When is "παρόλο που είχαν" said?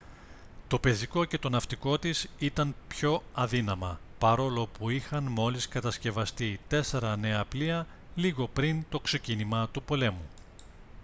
4.19-5.23